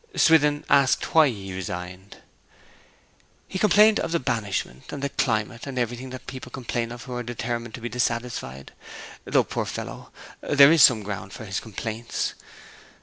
[0.15, 2.17] Swithin asked why he resigned.
[3.47, 7.13] 'He complained of the banishment, and the climate, and everything that people complain of who
[7.13, 8.71] are determined to be dissatisfied,
[9.25, 10.11] though, poor fellow,
[10.41, 12.33] there is some ground for his complaints.